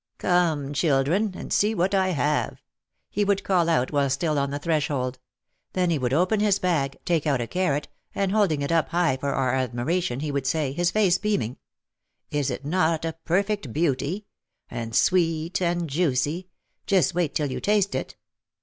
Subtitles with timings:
[0.17, 2.63] "Come, children, and see what I have,"
[3.11, 5.19] he would call out while still on the threshold.
[5.73, 9.17] Then he would open his bag, take out a carrot, and holding it up high
[9.17, 11.57] for our admiration, he would say, his face beaming,
[12.31, 14.25] "Is it not a perfect beauty?
[14.71, 16.49] And sweet and juicy!
[16.87, 18.15] Just wait till you taste it!"